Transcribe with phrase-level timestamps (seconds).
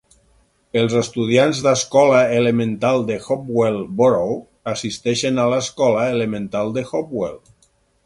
[0.79, 4.43] Els estudiants d'escola elemental de Hopewell Borough
[4.75, 7.43] assisteixen a L'Escola Elemental de Hopewell.